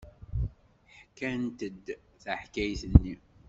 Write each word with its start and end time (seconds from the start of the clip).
Ḥkant-d 1.01 1.85
taḥkayt-nni. 2.23 3.15